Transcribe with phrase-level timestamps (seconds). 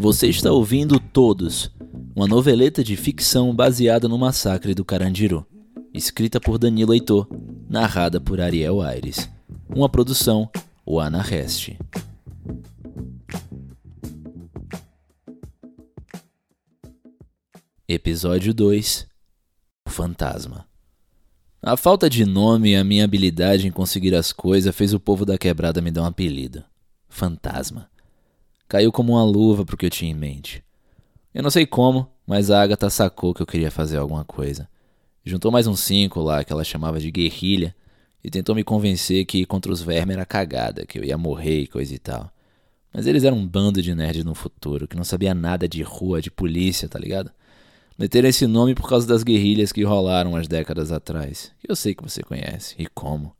[0.00, 1.70] Você está ouvindo Todos,
[2.16, 5.46] uma noveleta de ficção baseada no massacre do Carandiru,
[5.92, 7.28] escrita por Danilo Heitor,
[7.68, 9.28] narrada por Ariel Aires.
[9.68, 10.50] Uma produção,
[10.86, 11.78] o Reste.
[17.86, 19.06] Episódio 2
[19.86, 20.66] O Fantasma
[21.60, 25.26] A falta de nome e a minha habilidade em conseguir as coisas fez o povo
[25.26, 26.64] da quebrada me dar um apelido:
[27.06, 27.90] Fantasma.
[28.70, 30.62] Caiu como uma luva pro que eu tinha em mente.
[31.34, 34.68] Eu não sei como, mas a Agatha sacou que eu queria fazer alguma coisa.
[35.24, 37.74] Juntou mais uns cinco lá que ela chamava de guerrilha
[38.22, 41.62] e tentou me convencer que ir contra os vermes era cagada, que eu ia morrer
[41.62, 42.30] e coisa e tal.
[42.94, 46.22] Mas eles eram um bando de nerds no futuro, que não sabia nada de rua,
[46.22, 47.32] de polícia, tá ligado?
[47.98, 51.50] Meteram esse nome por causa das guerrilhas que rolaram umas décadas atrás.
[51.58, 52.76] Que eu sei que você conhece.
[52.78, 53.34] E como.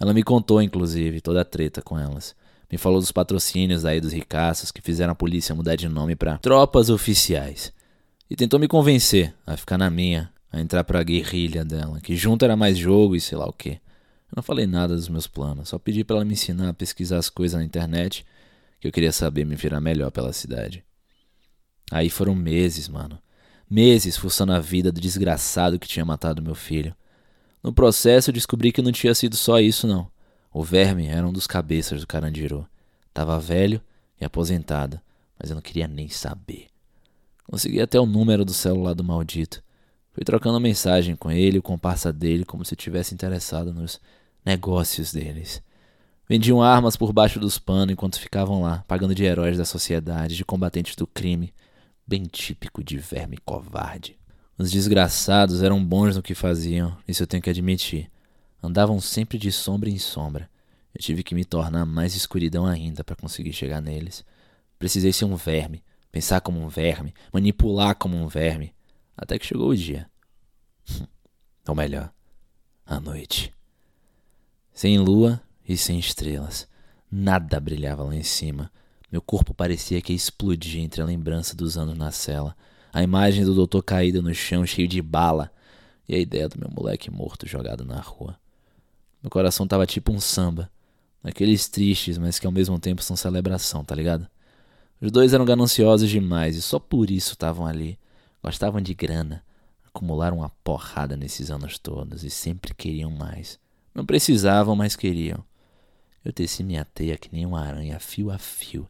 [0.00, 2.36] Ela me contou, inclusive, toda a treta com elas.
[2.72, 6.38] Me falou dos patrocínios aí dos ricaços que fizeram a polícia mudar de nome para
[6.38, 7.70] Tropas Oficiais.
[8.30, 12.46] E tentou me convencer a ficar na minha, a entrar pra guerrilha dela, que junto
[12.46, 13.72] era mais jogo e sei lá o que.
[13.72, 17.18] Eu não falei nada dos meus planos, só pedi para ela me ensinar a pesquisar
[17.18, 18.24] as coisas na internet,
[18.80, 20.82] que eu queria saber me virar melhor pela cidade.
[21.90, 23.18] Aí foram meses, mano.
[23.68, 26.96] Meses fuçando a vida do desgraçado que tinha matado meu filho.
[27.62, 30.11] No processo, descobri que não tinha sido só isso, não.
[30.52, 32.68] O verme era um dos cabeças do Carandiru.
[33.14, 33.80] Tava velho
[34.20, 35.00] e aposentado,
[35.38, 36.66] mas eu não queria nem saber.
[37.44, 39.62] Consegui até o número do celular do maldito.
[40.12, 43.98] Fui trocando mensagem com ele e o comparsa dele como se tivesse interessado nos
[44.44, 45.62] negócios deles.
[46.28, 50.44] Vendiam armas por baixo dos panos enquanto ficavam lá, pagando de heróis da sociedade, de
[50.44, 51.52] combatentes do crime,
[52.06, 54.18] bem típico de verme covarde.
[54.58, 58.11] Os desgraçados eram bons no que faziam, isso eu tenho que admitir.
[58.62, 60.48] Andavam sempre de sombra em sombra.
[60.94, 64.24] Eu tive que me tornar mais escuridão ainda para conseguir chegar neles.
[64.78, 68.72] Precisei ser um verme, pensar como um verme, manipular como um verme,
[69.16, 70.08] até que chegou o dia.
[71.66, 72.12] Ou melhor,
[72.86, 73.52] a noite.
[74.72, 76.68] Sem lua e sem estrelas.
[77.10, 78.70] Nada brilhava lá em cima.
[79.10, 82.56] Meu corpo parecia que ia explodir entre a lembrança dos anos na cela,
[82.92, 85.52] a imagem do doutor caído no chão cheio de bala
[86.08, 88.41] e a ideia do meu moleque morto jogado na rua.
[89.22, 90.70] Meu coração tava tipo um samba,
[91.22, 94.26] daqueles tristes, mas que ao mesmo tempo são celebração, tá ligado?
[95.00, 97.98] Os dois eram gananciosos demais e só por isso estavam ali.
[98.42, 99.44] Gostavam de grana,
[99.86, 103.58] acumularam uma porrada nesses anos todos e sempre queriam mais.
[103.94, 105.44] Não precisavam, mas queriam.
[106.24, 108.88] Eu teci minha teia que nem uma aranha fio a fio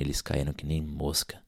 [0.00, 1.40] eles caíram que nem mosca.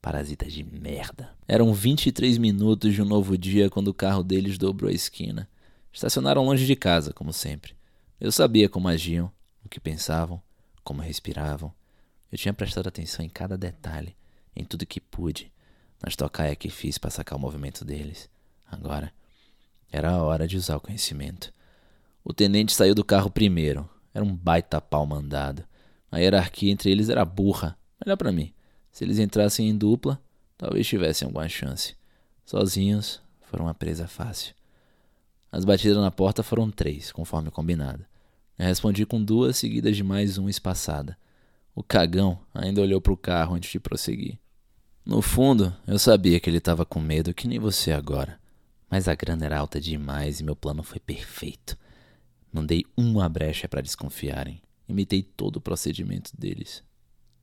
[0.00, 1.30] Parasitas de merda.
[1.46, 5.48] Eram 23 minutos de um novo dia quando o carro deles dobrou a esquina.
[5.92, 7.74] Estacionaram longe de casa, como sempre.
[8.20, 9.32] Eu sabia como agiam,
[9.64, 10.42] o que pensavam,
[10.84, 11.72] como respiravam.
[12.30, 14.16] Eu tinha prestado atenção em cada detalhe,
[14.54, 15.52] em tudo que pude,
[16.02, 18.28] nas tocaias que fiz para sacar o movimento deles.
[18.70, 19.12] Agora,
[19.90, 21.52] era a hora de usar o conhecimento.
[22.22, 23.88] O tenente saiu do carro primeiro.
[24.12, 25.64] Era um baita pau mandado.
[26.10, 28.52] A hierarquia entre eles era burra, Melhor para mim.
[28.92, 30.20] Se eles entrassem em dupla,
[30.56, 31.96] talvez tivessem alguma chance.
[32.44, 34.54] Sozinhos, foram uma presa fácil.
[35.50, 38.04] As batidas na porta foram três, conforme combinado.
[38.58, 41.16] Eu respondi com duas seguidas de mais uma espaçada.
[41.74, 44.38] O cagão ainda olhou para o carro antes de prosseguir.
[45.04, 48.38] No fundo, eu sabia que ele estava com medo, que nem você agora.
[48.90, 51.76] Mas a grana era alta demais e meu plano foi perfeito.
[52.52, 54.60] Não dei uma brecha para desconfiarem.
[54.88, 56.82] Imitei todo o procedimento deles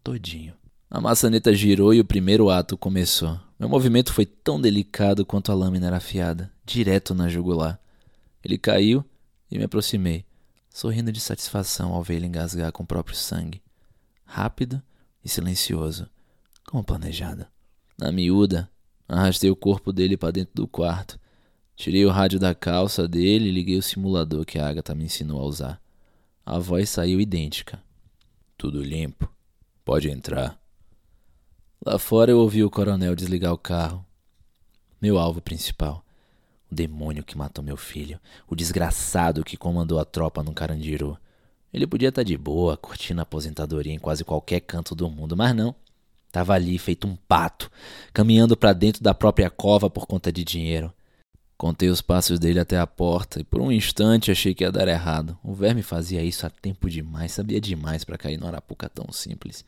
[0.06, 0.54] todinho.
[0.90, 3.40] A maçaneta girou e o primeiro ato começou.
[3.60, 7.80] Meu movimento foi tão delicado quanto a lâmina era afiada, direto na jugular.
[8.46, 9.04] Ele caiu
[9.50, 10.24] e me aproximei,
[10.70, 13.60] sorrindo de satisfação ao ele engasgar com o próprio sangue.
[14.24, 14.80] Rápido
[15.24, 16.08] e silencioso,
[16.64, 17.48] como planejado.
[17.98, 18.70] Na miúda,
[19.08, 21.20] arrastei o corpo dele para dentro do quarto.
[21.76, 25.42] Tirei o rádio da calça dele e liguei o simulador que a Agatha me ensinou
[25.42, 25.82] a usar.
[26.46, 27.82] A voz saiu idêntica.
[28.56, 29.28] Tudo limpo.
[29.84, 30.60] Pode entrar.
[31.84, 34.06] Lá fora eu ouvi o coronel desligar o carro.
[35.02, 36.05] Meu alvo principal.
[36.72, 38.20] O demônio que matou meu filho.
[38.48, 41.18] O desgraçado que comandou a tropa no Carandiru.
[41.74, 45.36] Ele podia estar tá de boa, curtindo a aposentadoria em quase qualquer canto do mundo,
[45.36, 45.76] mas não.
[46.32, 47.72] Tava ali, feito um pato,
[48.14, 50.94] caminhando para dentro da própria cova por conta de dinheiro.
[51.58, 54.88] Contei os passos dele até a porta e por um instante achei que ia dar
[54.88, 55.38] errado.
[55.44, 59.66] O verme fazia isso há tempo demais, sabia demais para cair no arapuca tão simples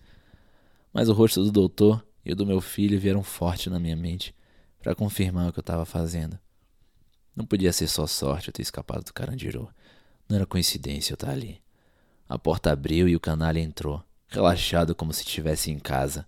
[0.98, 4.34] mas o rosto do doutor e o do meu filho vieram forte na minha mente
[4.82, 6.40] para confirmar o que eu estava fazendo.
[7.38, 9.70] Não podia ser só sorte eu ter escapado do Carandiru.
[10.28, 11.62] Não era coincidência eu estar ali.
[12.28, 16.26] A porta abriu e o canalha entrou, relaxado como se estivesse em casa.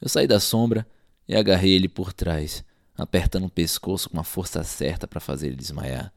[0.00, 0.86] Eu saí da sombra
[1.26, 2.64] e agarrei ele por trás,
[2.96, 6.12] apertando o pescoço com a força certa para fazer ele desmaiar.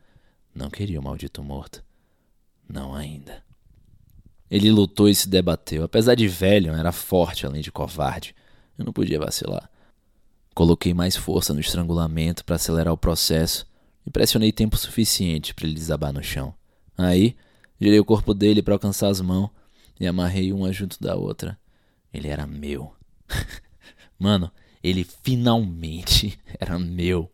[0.54, 1.84] Não queria o maldito morto.
[2.70, 3.44] Não ainda.
[4.50, 5.84] Ele lutou e se debateu.
[5.84, 8.36] Apesar de velho, era forte além de covarde.
[8.78, 9.68] Eu não podia vacilar.
[10.54, 13.66] Coloquei mais força no estrangulamento para acelerar o processo
[14.06, 16.54] e pressionei tempo suficiente para ele desabar no chão.
[16.98, 17.36] Aí,
[17.80, 19.50] girei o corpo dele para alcançar as mãos
[20.00, 21.58] e amarrei uma junto da outra.
[22.14, 22.94] Ele era meu.
[24.20, 24.52] Mano,
[24.84, 27.32] ele finalmente era meu.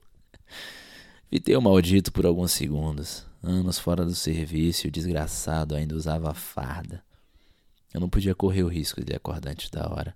[1.29, 3.25] Fitei o maldito por alguns segundos.
[3.43, 7.03] Anos fora do serviço o desgraçado ainda usava farda.
[7.93, 10.15] Eu não podia correr o risco de acordar antes da hora.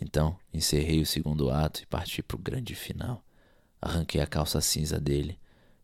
[0.00, 3.24] Então, encerrei o segundo ato e parti para o grande final.
[3.80, 5.38] Arranquei a calça cinza dele,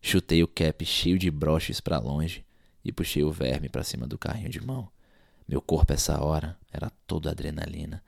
[0.07, 2.45] chutei o cap cheio de broches para longe
[2.83, 4.89] e puxei o verme para cima do carrinho de mão.
[5.47, 8.01] Meu corpo, essa hora, era todo adrenalina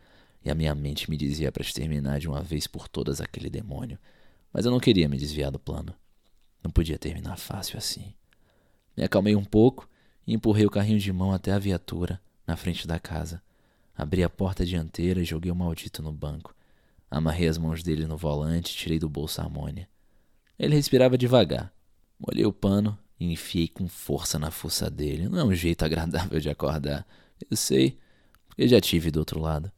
[0.43, 3.99] e a minha mente me dizia para exterminar de uma vez por todas aquele demônio.
[4.51, 5.93] Mas eu não queria me desviar do plano.
[6.63, 8.13] Não podia terminar fácil assim.
[8.95, 9.87] Me acalmei um pouco
[10.25, 13.41] e empurrei o carrinho de mão até a viatura, na frente da casa.
[13.95, 16.55] Abri a porta dianteira e joguei o maldito no banco.
[17.11, 19.87] Amarrei as mãos dele no volante e tirei do bolso a amônia.
[20.57, 21.73] Ele respirava devagar.
[22.19, 25.29] Molhei o pano e enfiei com força na fuça dele.
[25.29, 27.07] Não é um jeito agradável de acordar.
[27.49, 27.97] Eu sei,
[28.47, 29.71] porque já tive do outro lado.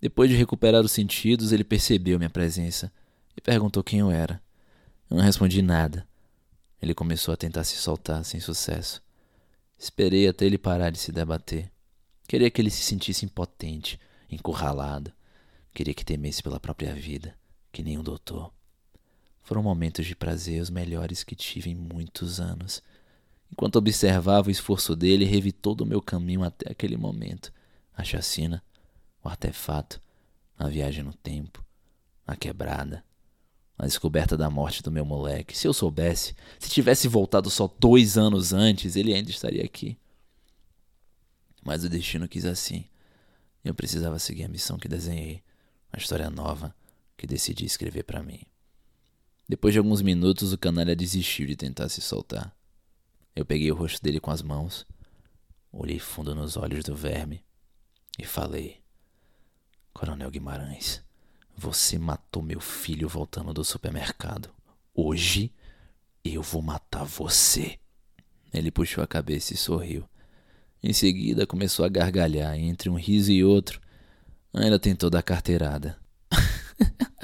[0.00, 2.92] Depois de recuperar os sentidos, ele percebeu minha presença
[3.36, 4.40] e perguntou quem eu era.
[5.10, 6.06] Eu não respondi nada.
[6.80, 9.02] Ele começou a tentar se soltar sem sucesso.
[9.76, 11.70] Esperei até ele parar de se debater.
[12.26, 13.98] Queria que ele se sentisse impotente,
[14.30, 15.12] encurralado.
[15.72, 17.34] Queria que temesse pela própria vida,
[17.72, 18.52] que nem um doutor.
[19.48, 22.82] Foram momentos de prazer os melhores que tive em muitos anos.
[23.50, 27.50] Enquanto observava o esforço dele, revi todo o meu caminho até aquele momento.
[27.96, 28.62] A chacina,
[29.24, 30.02] o artefato,
[30.58, 31.64] a viagem no tempo,
[32.26, 33.02] a quebrada,
[33.78, 35.56] a descoberta da morte do meu moleque.
[35.56, 39.96] Se eu soubesse, se tivesse voltado só dois anos antes, ele ainda estaria aqui.
[41.64, 42.84] Mas o destino quis assim.
[43.64, 45.42] Eu precisava seguir a missão que desenhei,
[45.90, 46.76] a história nova
[47.16, 48.42] que decidi escrever para mim.
[49.48, 52.54] Depois de alguns minutos, o canalha desistiu de tentar se soltar.
[53.34, 54.84] Eu peguei o rosto dele com as mãos,
[55.72, 57.42] olhei fundo nos olhos do verme
[58.18, 58.82] e falei:
[59.94, 61.02] Coronel Guimarães,
[61.56, 64.50] você matou meu filho voltando do supermercado.
[64.94, 65.50] Hoje
[66.22, 67.78] eu vou matar você.
[68.52, 70.06] Ele puxou a cabeça e sorriu.
[70.82, 73.80] Em seguida, começou a gargalhar entre um riso e outro.
[74.52, 75.98] Ainda tentou dar carteirada.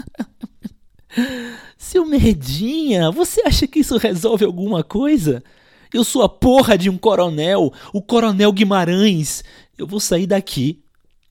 [1.94, 5.44] Seu merdinha, você acha que isso resolve alguma coisa?
[5.92, 9.44] Eu sou a porra de um coronel, o coronel Guimarães.
[9.78, 10.82] Eu vou sair daqui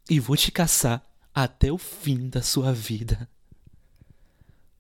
[0.10, 1.06] e vou te caçar
[1.36, 3.28] até o fim da sua vida.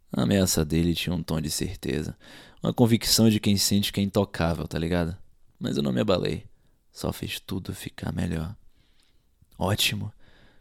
[0.09, 2.18] A ameaça dele tinha um tom de certeza,
[2.63, 5.18] uma convicção de quem sente que é intocável, tá ligado?
[5.59, 6.45] Mas eu não me abalei.
[6.94, 8.56] Só fez tudo ficar melhor.
[9.59, 10.13] Ótimo.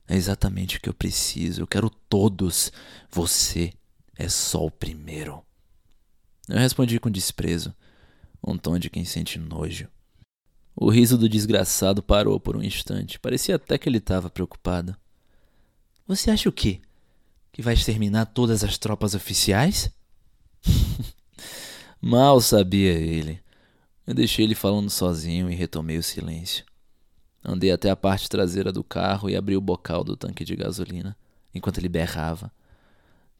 [0.08, 1.62] É exatamente o que eu preciso.
[1.62, 2.72] Eu quero todos.
[3.08, 3.72] Você
[4.16, 5.42] é só o primeiro.
[6.48, 7.74] Eu respondi com desprezo,
[8.46, 9.88] um tom de quem sente nojo.
[10.74, 13.18] O riso do desgraçado parou por um instante.
[13.18, 14.96] Parecia até que ele estava preocupado.
[16.06, 16.80] Você acha o quê?
[17.52, 19.90] Que vai exterminar todas as tropas oficiais?
[22.00, 23.40] Mal sabia ele.
[24.06, 26.64] Eu deixei ele falando sozinho e retomei o silêncio.
[27.44, 31.16] Andei até a parte traseira do carro e abri o bocal do tanque de gasolina,
[31.54, 32.50] enquanto ele berrava.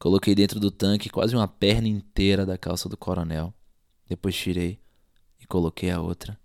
[0.03, 3.55] Coloquei dentro do tanque quase uma perna inteira da calça do coronel.
[4.09, 4.81] Depois tirei
[5.39, 6.37] e coloquei a outra.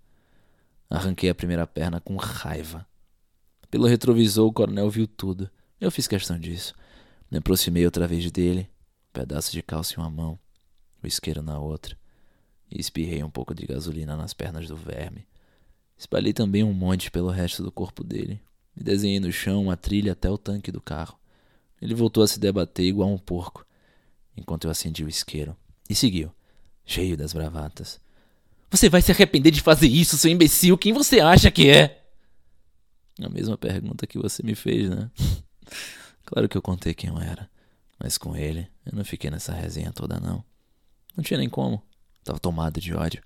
[0.88, 2.86] Arranquei a primeira perna com raiva.
[3.72, 5.50] Pelo retrovisor, o coronel viu tudo.
[5.82, 6.76] Eu fiz questão disso.
[7.32, 8.70] Me aproximei outra vez dele,
[9.10, 10.38] um pedaço de calça em uma mão,
[11.02, 11.98] o isqueiro na outra
[12.70, 15.28] e espirrei um pouco de gasolina nas pernas do verme.
[15.98, 18.40] Espalhei também um monte pelo resto do corpo dele
[18.76, 21.18] e desenhei no chão uma trilha até o tanque do carro.
[21.82, 23.66] Ele voltou a se debater igual um porco,
[24.36, 25.56] enquanto eu acendi o isqueiro,
[25.90, 26.32] e seguiu,
[26.86, 28.00] cheio das bravatas.
[28.70, 30.78] Você vai se arrepender de fazer isso, seu imbecil!
[30.78, 32.04] Quem você acha que é?
[33.22, 35.10] A mesma pergunta que você me fez, né?
[36.26, 37.50] claro que eu contei quem eu era,
[38.00, 40.44] mas com ele eu não fiquei nessa resenha toda, não.
[41.16, 41.82] Não tinha nem como.
[42.20, 43.24] Estava tomado de ódio.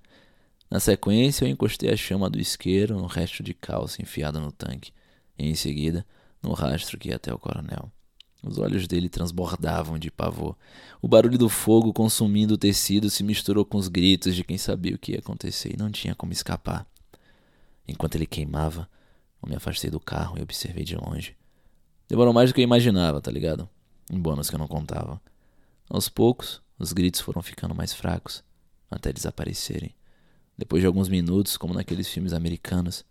[0.69, 4.93] Na sequência, eu encostei a chama do isqueiro no resto de calça enfiado no tanque,
[5.37, 6.05] e em seguida,
[6.41, 7.91] no rastro que ia até o coronel.
[8.43, 10.55] Os olhos dele transbordavam de pavor.
[11.01, 14.95] O barulho do fogo consumindo o tecido se misturou com os gritos de quem sabia
[14.95, 16.85] o que ia acontecer e não tinha como escapar.
[17.87, 18.89] Enquanto ele queimava,
[19.41, 21.35] eu me afastei do carro e observei de longe.
[22.07, 23.69] Demorou mais do que eu imaginava, tá ligado?
[24.11, 25.21] Um bônus que eu não contava.
[25.89, 28.43] Aos poucos, os gritos foram ficando mais fracos,
[28.89, 29.93] até desaparecerem.
[30.57, 33.05] Depois de alguns minutos, como naqueles filmes americanos,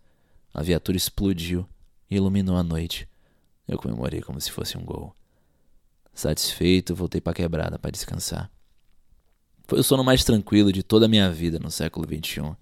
[0.52, 1.68] a viatura explodiu
[2.10, 3.08] e iluminou a noite.
[3.66, 5.14] Eu comemorei como se fosse um gol.
[6.20, 8.50] Satisfeito, voltei para quebrada para descansar.
[9.66, 12.54] Foi o sono mais tranquilo de toda a minha vida no século XXI.